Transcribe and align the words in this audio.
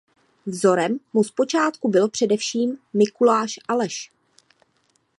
Vzorem 0.45 0.99
mu 1.13 1.23
zpočátku 1.23 1.89
byl 1.89 2.09
především 2.09 2.77
Mikuláš 2.93 3.59
Aleš. 3.67 4.11